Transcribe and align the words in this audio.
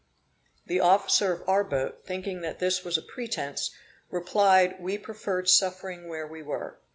The 0.65 0.79
officer 0.79 1.31
of 1.31 1.47
our 1.47 1.63
boat, 1.63 2.03
thinking 2.07 2.41
that 2.41 2.57
this 2.57 2.83
was 2.83 2.97
a 2.97 3.03
pretence, 3.03 3.69
replied, 4.09 4.81
we 4.81 4.97
preferred 4.97 5.47
suffering 5.47 6.07
where 6.07 6.25
we 6.25 6.41
were. 6.41 6.79